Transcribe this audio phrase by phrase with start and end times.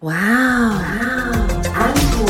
[0.00, 0.84] 哇哦，哇
[1.24, 1.32] 哦
[1.72, 2.28] 安果。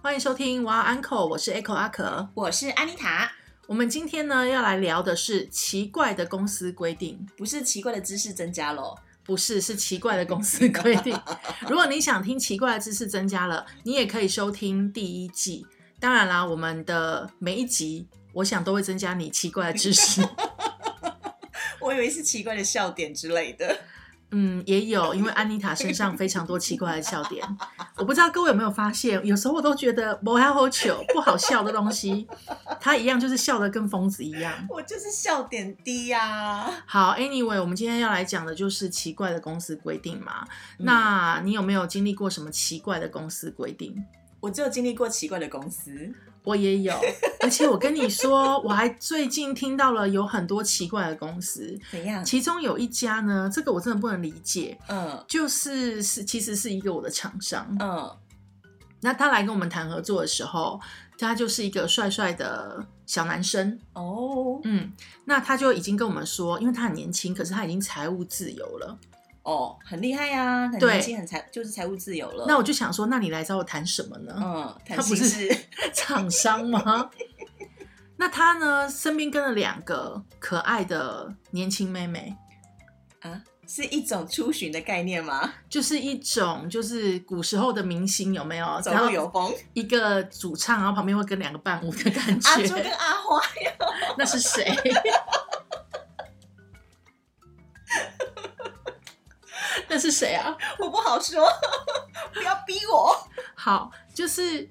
[0.00, 2.26] 欢迎收听哇 Uncle，我是 Echo 阿可。
[2.32, 3.30] 我是安妮塔，
[3.66, 8.96] 我们今天呢要来聊的是奇怪的公司规定，不是奇怪的知识增加喽。
[9.22, 11.14] 不是是奇怪的公司规定。
[11.68, 15.66] 如果你想听奇怪的知识增加了，你也可以收听第一季。
[16.00, 20.26] 当然啦，我们的每一集，我想都会增加你奇怪的知识。
[21.92, 23.80] 我以为是奇怪的笑点之类的。
[24.34, 27.46] 嗯，也有，因为安妮塔身上非常多奇怪的笑点。
[27.98, 32.26] 我不知道各位有没有发现，有时候我都觉得不好糗、不好笑的东西，
[32.80, 34.66] 它一样就是笑得跟疯子一样。
[34.70, 40.46] 我就是笑点低呀、好，Anyway，我们今天要来讲的就是奇怪的公司规定嘛。
[40.78, 44.02] 那你有没有经历过什么奇怪的公司规定？
[44.42, 46.92] 我只有经历过奇怪的公司，我也有，
[47.40, 52.24] 而且我跟你说，我还最近听到了有很多奇怪的公司，怎样？
[52.24, 58.10] 其中有一家呢，这个我真的不能理解，嗯就是是其实是一个我的厂商，嗯，
[59.00, 60.80] 那他来跟我们谈合作的时候，
[61.16, 64.90] 他就是一个帅帅的小男生，哦嗯，
[65.24, 68.98] 那他就已经跟我们说，因为他很年轻，可是他已经财务自由了。
[69.44, 72.44] 哦，很厉害呀、很对年轻，很财，就是财务自由了。
[72.46, 74.34] 那我就想说，那你来找我谈什么呢？
[74.38, 75.56] 嗯，他谈不是
[75.92, 77.10] 厂商吗？
[78.16, 82.36] 那他呢，身边跟了两个可爱的年轻妹妹，
[83.22, 85.52] 啊，是一种出巡的概念吗？
[85.68, 88.80] 就是一种就是古时候的明星有没有？
[88.80, 92.74] 走路有风，一个主唱，然后旁边会跟两个伴舞的感阿朱觉。
[92.80, 93.72] 跟阿花呀，
[94.16, 94.72] 那是谁？
[99.88, 100.56] 那是谁啊？
[100.78, 101.46] 我不好说，
[102.34, 103.16] 不要逼我。
[103.54, 104.68] 好，就是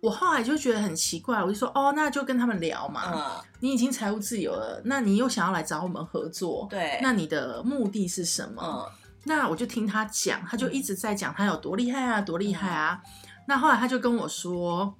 [0.00, 3.12] 我后来就觉得很奇怪，我就说哦，那就跟他们聊嘛。
[3.14, 8.62] 嗯，你已经财务自由了，那你又想要来找我们合作，对，那你的目的是什么？
[8.62, 12.98] 嗯那我就听他讲，他就一直在讲他有多厉害啊，多厉害啊。
[13.46, 14.94] 那后来他就跟我说，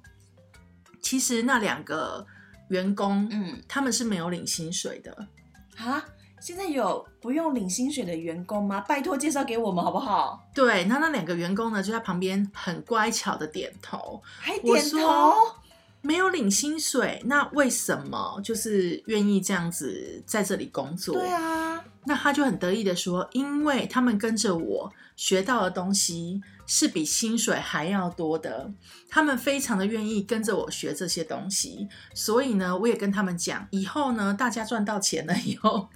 [1.01, 2.23] 其实那两个
[2.69, 5.27] 员工，嗯他们是没有领薪水的。
[5.75, 6.05] 啊，
[6.41, 8.81] 现在有不用领薪水的员工吗？
[8.81, 10.43] 拜托介绍给我们好不好？
[10.55, 15.55] 对，那那两个员工呢，就在旁边很乖巧的点头，还我点头说。
[16.03, 21.13] 没有领薪水，那为什么就是愿意这样子在这里工作？
[21.13, 28.73] 对啊，那他就很得意的说，因为他们跟着我学到的东西是比薪水还要多的，
[29.09, 35.87] 他们非常的愿意跟着我学这些东西，所以呢，我也跟他们讲，以后呢，大家赚到钱了以后，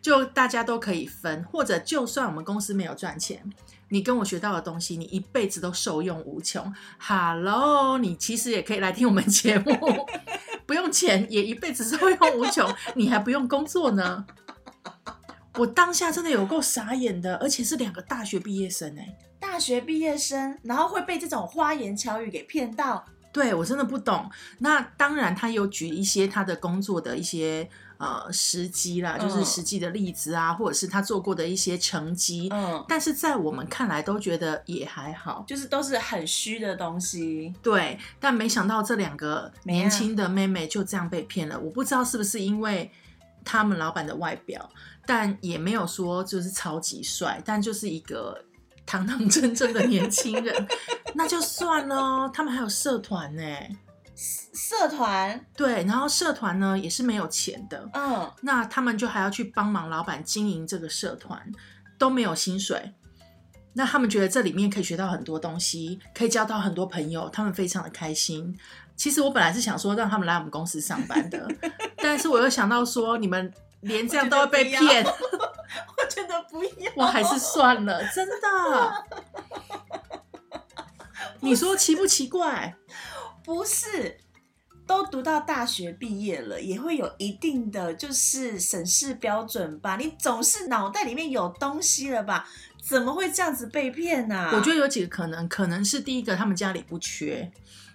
[0.00, 3.42] 就大家都可以分，或者就算我们公司没有赚钱。
[3.90, 6.74] 你跟我学到的东西，你一辈子都受用无穷。
[6.98, 9.72] Hello，你其实也可以来听我们节目，
[10.66, 14.26] 不用钱也一辈子受用无穷，你还不用工作呢。
[15.54, 23.04] 我当下真的有够傻眼的，而且是两个大学毕业生哎、大学毕业生，然后会被这种花言巧语给骗到。
[23.32, 24.30] 对我真的不懂。
[24.58, 27.68] 那当然，他有举一些他的工作的一些
[27.98, 32.48] 呃时机啦，就是嗯实际的例子啊，或者是他做过的一些成绩。
[32.52, 37.52] 嗯，但是在我们看来都觉得也还好，就是都是很虚的东西。
[37.62, 37.98] 对。
[38.20, 42.90] 但没想到这两个年轻的妹妹就这样被骗了，我不知道是不是因为
[43.44, 44.70] 他们老板的外表，
[45.06, 48.44] 但也没有说就是超级帅，但就是一个
[48.86, 50.68] 堂堂正正的年轻人，
[51.14, 52.30] 那就算了哦。
[52.32, 53.42] 他们还有社团呢，
[54.20, 61.40] 社团，对，然后社团呢也是没有钱的，嗯，那他们就还要去帮忙老板经营这个社团，
[61.96, 62.94] 都没有薪水。
[63.74, 68.58] 那他们觉得这里面可以学到很多东西，可以交到很多朋友，他们非常的开心。
[68.96, 71.48] 其实我本来是想说让他们来我们公司上班的，
[71.98, 75.12] 但是我又想到说你们连这样都会被骗，我
[76.10, 79.04] 觉得不要，我还是算了，真的。
[81.40, 82.74] 你说奇不奇怪？
[83.48, 84.18] 不是。
[84.86, 89.96] 都读到大学毕业了，也会有一定的就是审视标准吧？
[89.96, 92.48] 你总是脑袋里面有东西了吧？
[92.82, 97.50] 怎么会这样子被骗呢、我觉得有几个可能，可能是第一个他们家里不缺，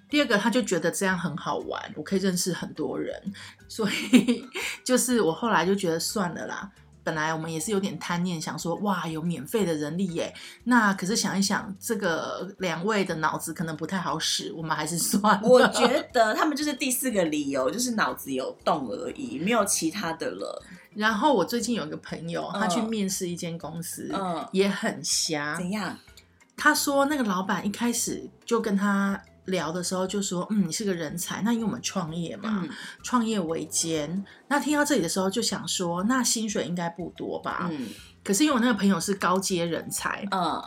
[0.07, 3.19] 第二个他就觉得这样很好玩，我可以认识很多人，
[3.67, 4.47] 所以
[4.85, 6.71] 就是我后来就觉得算了啦。
[7.03, 10.33] 本来我们也是有点贪念，想说哇有免费的人力耶，
[10.63, 15.47] 那可是想一想，这个两位的脑子可能不太好使，我们还是算了。
[15.47, 20.63] 我觉 得他们就是第四个理由，就是脑子有洞而已，没有其他的了。
[20.95, 25.55] 然后我最近有一个朋友，他去嗯面试一间公司，嗯也很瞎。
[25.55, 25.97] 怎样？
[26.55, 31.41] 他说那个老板一开始就跟他聊的时候就说，嗯，你是个人才。
[31.41, 32.69] 那因为我们创业嘛，嗯
[33.03, 34.23] 创业维艰。
[34.47, 37.69] 那听到这里的时候就想说，那薪水应该不多吧？
[37.71, 37.87] 嗯
[38.23, 40.63] 可是因为我那个朋友是高阶人才，嗯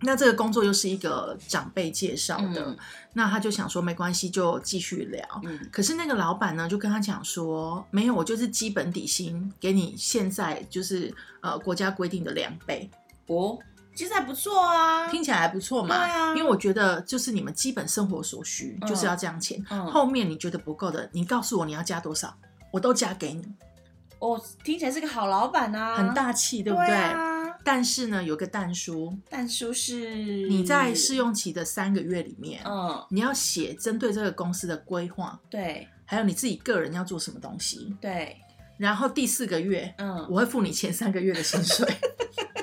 [0.00, 2.76] 那这个工作又是一个长辈介绍的，嗯
[3.14, 5.26] 那他就想说没关系，就继续聊。
[5.44, 12.90] 嗯可是那个老板呢，就跟他讲说，没有，我就是基本底薪给你现在就是呃国家规定的两倍，
[13.28, 13.58] 哦，
[13.94, 15.08] 其实还不错啊。
[15.08, 15.96] 听起来还不错嘛。
[15.96, 22.34] 对啊因为我觉得就是你们基本生活所需嗯就是要这样钱，嗯后面你觉得不够的，你告诉我你要加多少，
[22.72, 23.44] 我都加给你，
[24.18, 26.88] 哦，听起来是个好老板啊，很大气，对不对？
[26.88, 27.32] 对啊。
[27.66, 30.14] 但是呢，有个但书，但书是
[30.48, 37.96] 你在试，用期的三个月里面，嗯，你要写针对这个公司的规划，对还有你自己个人要做什么东西。
[38.02, 38.36] 对，
[38.76, 41.86] 然后第四个月，嗯，我会付你前三个月的薪水。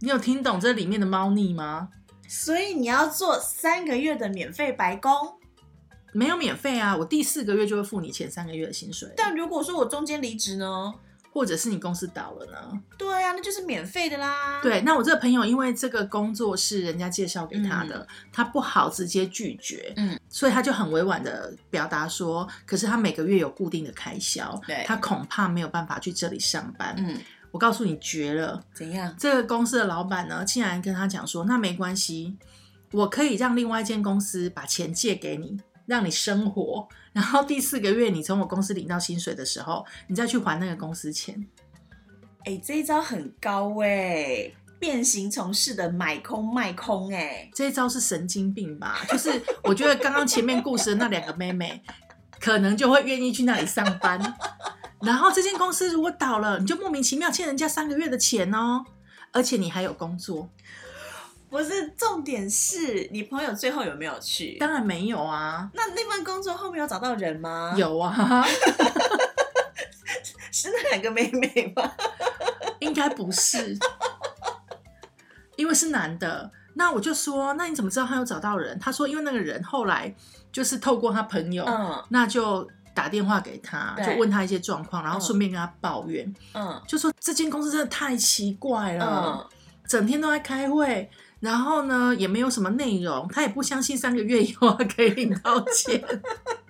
[0.00, 1.88] 你有听懂这里面的猫腻吗？
[2.28, 5.10] 所以你要做三个月的免费白工。
[6.12, 9.12] 没有免费啊，我第四个月就会付你前三个月的薪水。
[9.16, 10.94] 但如果说我中间离职呢？
[11.30, 12.80] 或者是你公司倒了呢？
[12.96, 26.94] 对啊，那就是免费的啦。，对，那我这个朋友因为这个工作是人家介绍给他的，他不好直接拒绝，嗯，所以他就很委婉的表达说，可是他每个月有固定的开销，对他恐怕没有办法去这里上班。
[26.98, 27.18] 嗯，
[27.50, 29.14] 我告诉你绝了，怎样？
[29.18, 32.36] 这个公司的老板呢，竟然跟他讲说，那没关系，
[32.92, 41.46] 我可以让另外一间公司把钱借给你，让你生活，然后第四个月你从我公司领到薪水的时候，你再去还那个公司钱。
[42.44, 49.00] 哎、这一招很高哎、变形从事的买空卖空哎、这一招是神经病吧？
[49.08, 51.82] 就是我觉得刚刚前面故事的那两个妹妹，
[52.40, 54.18] 可能就会愿意去那里上班。
[55.02, 58.84] 然后这间公司如果倒了，你就莫名其妙欠人家三个月的钱哦，
[59.32, 60.48] 而且你还有工作。
[61.50, 64.58] 不是，重点是你朋友最后有没有去？
[64.58, 68.44] 当然没有啊，那那份工作后面有找到人吗？，有啊，
[70.52, 71.90] 是那两个妹妹吗？
[72.80, 73.78] 应该不是，
[75.56, 76.50] 因为是男的。
[76.74, 78.78] 那我就说，那你怎么知道他有找到人？
[78.78, 80.14] 他说，因为那个人后来
[80.52, 82.68] 就是透过他朋友，嗯那就
[82.98, 86.34] 打电话给他，就问他一些状况，然后嗯顺便跟他抱怨。
[86.52, 91.08] 嗯就说这间公司真的太奇怪了，嗯，整天都在开会，
[91.38, 96.02] 然后呢也没有什么内容，他也不相信三个月以后他可以领到钱。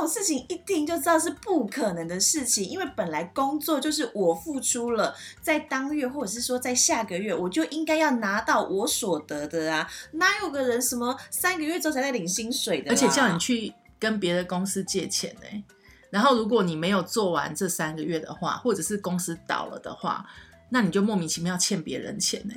[0.00, 12.90] 这种事情一听就知道是不可能的事情，因为本来工作就是我付出了，在当月或者是说在下个月，我就应该要拿到我所得的啊，哪有个人什么三个月之后才在领薪水的？
[12.90, 15.64] 而且叫你去跟别的公司借钱呢、
[16.08, 20.24] 然后如果你没有做完这三个月的话，或者是公司倒了的话，
[20.70, 22.54] 那你就莫名其妙欠别人钱呢、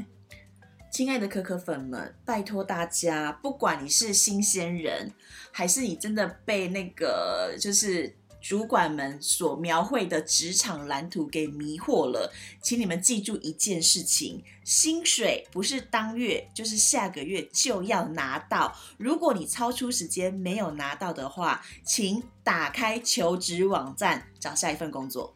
[0.94, 5.12] 亲爱的可可粉们，拜托大家，不管你是新鲜人，
[5.52, 12.32] 还是你真的被那个就是主管们所描绘的职场蓝图给迷惑了，
[12.62, 18.78] 请你们记住一件事情：薪水不是当月就是下个月就要拿到。
[18.98, 25.34] 如果你超出时间没有拿到的话，请打开求职网站找下一份工作。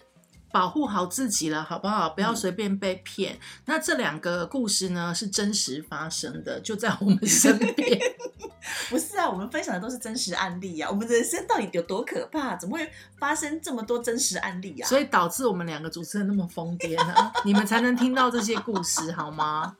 [0.58, 2.10] 保护好自己了，好不好？
[2.10, 3.38] 不要嗯随便被骗。
[3.66, 8.00] 那这两个故事呢，是真实发生的，就在我们身边。
[8.90, 10.90] 不是啊，我们分享的都是真实案例啊。
[10.90, 12.56] 我们人生到底有多可怕？
[12.56, 14.88] 怎么会发生这么多真实案例啊？
[14.88, 17.32] 所以导致我们两个主持人那么疯癫啊！
[17.46, 19.76] 你们才能听到这些故事，好吗？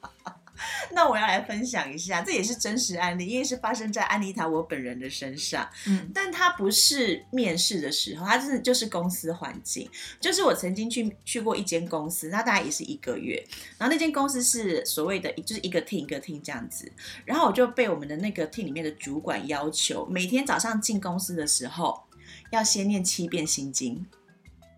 [0.92, 5.68] 那我要来分享一下，这也是真实案例，因为是发生在安妮塔我本人的身上。
[5.86, 9.90] 嗯，但它不是面试的时候，它真的就是公司环境。
[10.20, 13.42] 就是我曾经去去过一间公司，那大概也是一个月，
[13.78, 16.92] 然后那间公司是所谓的就是一个 team 一个 team 这样子，
[17.26, 22.04] 然后我就被我们的那个 team 里面的主管要求，每天早上进公司的时候
[22.52, 24.06] 要先念七遍心经，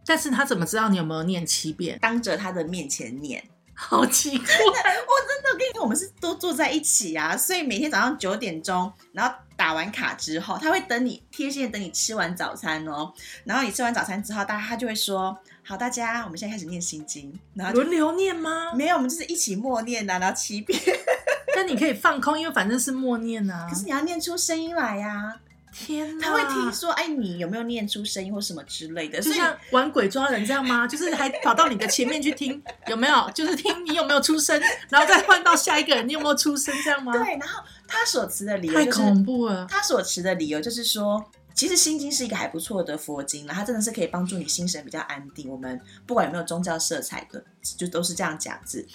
[0.06, 1.98] 但是他怎么知道你有没有念七遍？
[2.00, 3.44] 当着他的面前念。
[3.82, 4.46] 好奇怪。
[4.46, 13.14] 我真的跟你我们是都坐在一起啊，所以每天早上九点钟，然后打完卡之后，他会等你贴心的等你吃完早餐哦。
[13.46, 18.74] 然后你吃完早餐之后，大家他就会说：“好，大家我们现在开始念心经。”然后就轮流念吗？
[18.76, 20.78] 没有，我们就是一起默念的、然后七遍。
[21.56, 23.76] 但你可以放空，因为反正是默念啊可。
[23.76, 25.40] 是你要念出声音来呀、
[25.72, 30.88] 天哪，他会听说：“哎，你有没有念出声音或什么之类的？”就所以像玩鬼抓人这样吗？
[30.88, 33.30] 就是还跑到你的前面去听，有没有？
[33.36, 34.60] 就是听你有没有出声，
[34.90, 37.14] 然后再换到下一个人，你有没有出声，这样吗？
[37.14, 39.66] 对，然后他所持的理由太就是恐怖了。
[39.70, 41.24] 他所持的理由就是说，
[41.54, 45.50] 其实心经是一个还不错的佛经啦，它真的是可以帮助你心神比较安定。
[45.50, 47.44] 我们不管有没有宗教色彩的，
[47.78, 48.88] 就都是这样讲字。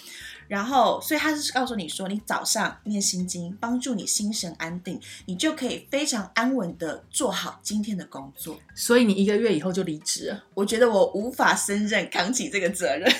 [0.47, 8.57] 然后，所以他是告诉你说，你早上念心经，帮助你心神安定，你就可以非常安稳的做好今天的工作。
[8.75, 10.43] 所以你一个月以后就离职了。
[10.53, 13.11] 我觉得我无法胜任扛起这个责任。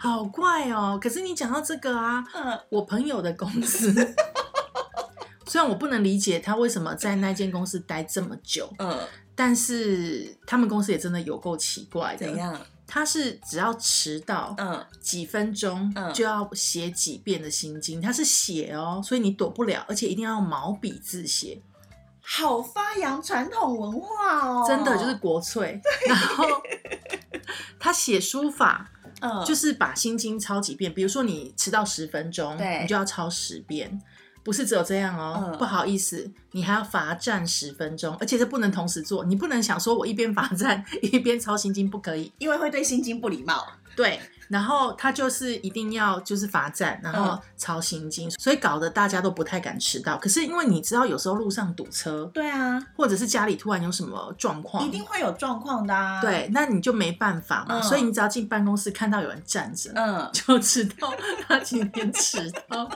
[0.00, 0.98] 好怪哦！
[1.02, 3.92] 可是你讲到这个啊，嗯我朋友的公司，
[5.46, 8.96] 虽然我不能理解他为什么在那间公司待这么久，嗯，
[9.34, 12.26] 但是他们公司也真的有够奇怪的。
[12.26, 12.36] 怎？
[12.36, 12.60] 样？
[12.90, 16.12] 他是只要迟到，嗯，几分钟嗯。
[16.14, 21.60] 就要写几遍的心经，他是写哦，所以你躲不了，而且一定要用毛笔字写，
[22.22, 25.78] 好发扬传统文化哦，真的就是国粹。
[26.08, 26.44] 然后
[27.78, 28.90] 他写书法，
[29.20, 32.80] 嗯，就是把心经抄几遍，比如说你迟到十分钟，对。
[32.80, 34.00] 你就要抄十遍。
[34.48, 42.32] 不是只有这样哦，嗯不好意思，你还要罚站十分钟，而且这不能同时做，你不能想说我一边罚站一边抄心经，不可以。
[42.38, 43.66] 因为会对心经不礼貌。
[43.94, 50.16] 对，然后他就是一定要就是罚站，然后嗯抄心经，所以搞得大家都不太敢迟到。
[50.16, 57.80] 可是因为你知道，有时候路上堵车，对啊，或者是家里突然有什么状况，一定会有状况的啊。，对，那你就没办法嘛。
[57.80, 61.12] 嗯所以你只要进办公室看到有人站着，嗯，就知道
[61.46, 62.88] 他今天迟到。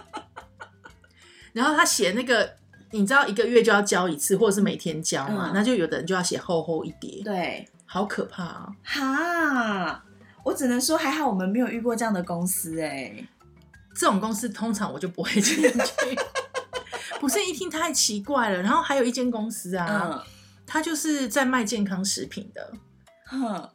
[1.52, 2.54] 然后他写那个，
[2.90, 8.72] 你知道一个月就要交一次，或者是每天交嘛，嗯那就有的人就要写厚厚一叠，对，好可怕啊！
[8.82, 10.04] 哈，
[10.44, 13.12] 我只能说还好我们没有遇过这样的公司哎、
[13.94, 15.70] 这种公司通常我就不会进去，
[17.20, 18.62] 不是一听太奇怪了。
[18.62, 20.22] 然后还有一间公司啊，嗯
[20.66, 22.72] 它就是在卖健康食品的，
[23.26, 23.68] 哼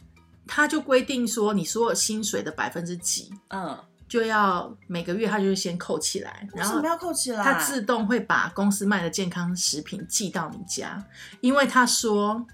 [0.47, 7.43] 它就规定说你所有薪水的百分之几嗯，就要每个月他就会先扣起来，然后为什么要扣起来？
[7.43, 11.05] 它自动会把公司卖的健康食品寄到你家，
[11.41, 12.45] 因为他说。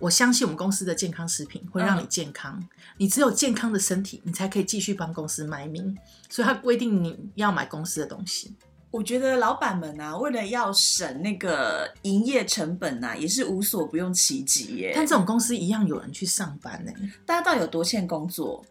[0.00, 2.60] 我相信我们公司的健康食品会让你健康，
[2.98, 5.96] 你只有健康的身体，你才可以继续帮公司卖命。
[6.28, 8.54] 所以他规定你要买公司的东西。
[8.90, 14.92] 我觉得老板们啊，为了要省那个营业成本啊，也是无所不用其极耶。
[14.94, 16.92] 但这种公司一样有人去上班呢、
[17.24, 18.64] 大家到底有多欠工作？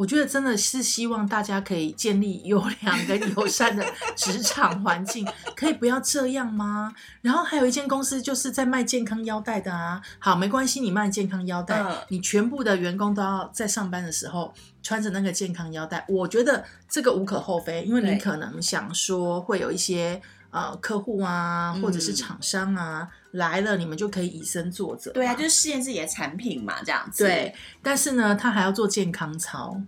[0.00, 3.84] 我觉得真的是希望大家可以建立优良跟友善的
[4.16, 6.94] 职场环境，可以不要这样吗？
[7.20, 20.22] 然后还有一间公司就是在卖健康腰带的啊，好，没关系，你卖健康腰带，嗯你全部的员工都要在上班的时候穿着那个健康腰带，我觉得这个无可厚非，因为你可能想说会有一些。
[20.50, 25.14] 呃，客户啊，或者是嗯厂商啊、来了，你们就可以以身作则嘛。
[25.14, 27.24] 对啊，就是试验自己的产品嘛，这样子。
[27.24, 29.80] 对，，但是呢，他还要做健康操，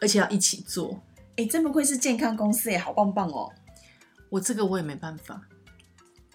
[0.00, 1.02] 而且要一起做。
[1.36, 3.52] 哎，真不愧是健康公司哎，好棒棒哦！
[4.30, 5.42] 我这个我也没办法。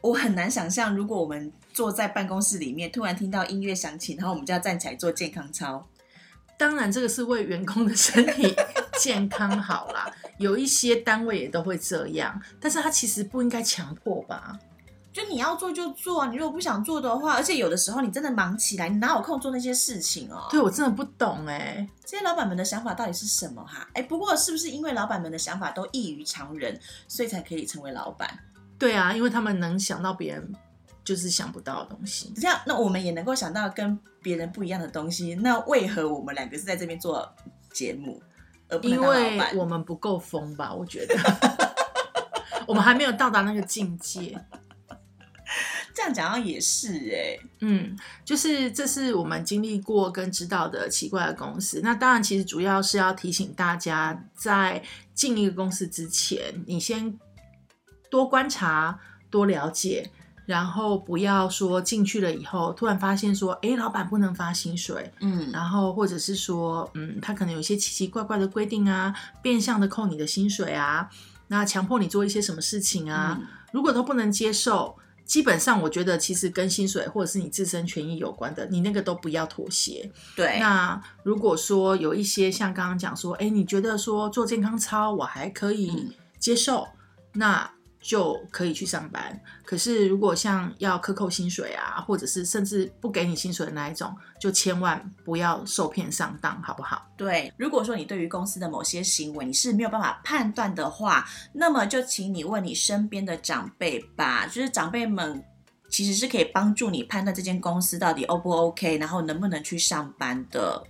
[0.01, 5.87] 我很难想象，如果我们坐在办公室里面，突然听到音乐响起，然后我们就要站起来做健康操。
[6.59, 8.55] 当然，这个是为员工的身体
[9.01, 10.13] 健康好啦。
[10.37, 14.57] 有一些单位也都会这样，但是他其实不应该强迫吧？
[15.13, 20.45] 就你要做就做啊，你如果不想做的话，而且有的时候你真的忙起来，你哪有空做那些事情哦？
[20.51, 23.87] 对我真的不懂哎、这些老板们的想法到底是什么哈？
[23.93, 26.77] 哎，不过是不是因为老板们的想法都异于常人，
[27.07, 28.29] 所以才可以成为老板？
[28.77, 30.53] 对啊，因为他们能想到别人
[31.05, 32.33] 就是想不到的东西。
[32.35, 35.33] 这样，那我们也能够想到跟别人不一样的东西。
[35.35, 37.33] 那为何我们两个是在这边做
[37.71, 38.21] 节目，
[38.69, 39.53] 而不能因当老板？
[39.53, 40.73] 为我们不够疯吧？
[40.73, 41.15] 我觉得
[42.67, 44.39] 我们还没有到达那个境界。
[45.93, 47.95] 这样讲好像也是哎、嗯，
[48.25, 51.79] 就是这是我们经历过跟知道的奇怪的公司。
[51.81, 57.17] 那当然，其实主要是要提醒大家，在进一个公司之前，你先
[58.09, 60.11] 多观察、多了解，
[60.45, 71.09] 然后不要说进去了以后突然发现说，哎，老板不能发薪水，嗯，然后或者是说，嗯，他可能有一些奇奇怪怪的规定啊，变相的扣你的薪水啊，
[71.47, 80.09] 那强迫你做一些什么事情啊，嗯如果都不能接受，基本上我觉得其实跟薪水或者是你自身权益有关的，你那个都不要妥协。
[80.35, 86.87] 对，那如果说有一些像刚刚讲说，哎，你觉得说做健康操我还可以嗯接受，
[87.33, 87.69] 那
[88.07, 89.41] 就可以去上班。
[89.63, 97.03] 可是如果像要克扣薪水啊，或者是甚至不给你薪水的那一种，就千万不要受骗上当，好不好？
[97.17, 105.43] 对，如果说你对于公司的某些行为你是没有办法判断的话，那么就请你问你身边的长辈吧，就是长辈们
[105.89, 110.83] 其实是可以帮助你判断这间公司到底 O 不 OK，然后能不能去上班的。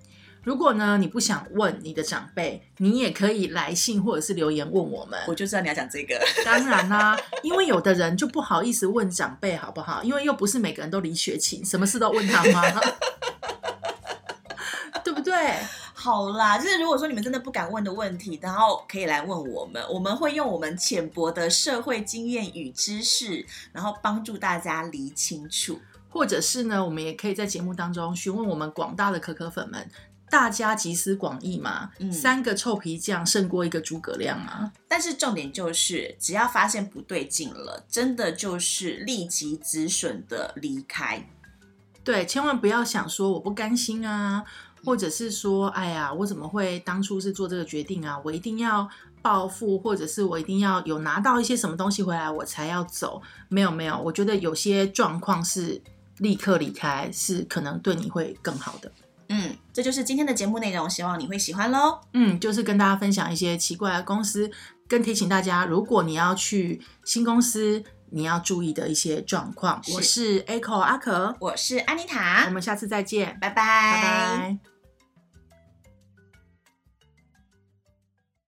[0.46, 5.20] 如果呢你不想问你的长辈，你也可以来信或者是留言问我们。
[5.28, 10.04] 我就知道你要讲这个，当然啦、因为有的人就不好意思问长辈，好不好？
[10.04, 12.62] 因为又不是每个人都李雪琴，什么事都问他妈，
[15.04, 15.34] 对不对？
[15.94, 25.80] 好啦，就是如果说你们真的不敢问的问题，然后可以来问我们，我们会用我们浅薄的社会经验与知识，然后帮助大家理清楚。
[26.10, 29.90] 或者是呢，我们也可以在节目当中询问我们广大的可可粉们，
[30.36, 34.70] 大家集思广益嘛，嗯三个臭皮匠胜过一个诸葛亮啊。
[34.86, 41.26] 但是重点就是，只要发现不对劲了，真的就是立即止损的离开。
[42.04, 44.44] 对，千万不要想说我不甘心啊，
[44.84, 48.20] 或者是说，哎呀，我怎么会当初是做这个决定啊？
[48.26, 48.90] 我一定要
[49.22, 53.22] 报复，或者是我一定要有拿到一些什么东西回来，我才要走。
[53.48, 55.82] 没有没有，我觉得有些状况是
[56.18, 58.92] 立刻离开，是可能对你会更好的。
[59.30, 62.00] 嗯，这就是今天的节目内容，希望你会喜欢喽。
[62.14, 64.50] 嗯，就是跟大家分享一些奇怪的公司，
[64.88, 69.84] 跟提醒大家，如果你要去新公司，你要注意的一些状况。
[69.84, 74.75] 是我是 Echo 阿可，我是安妮塔我塔，们下次再见，拜拜拜拜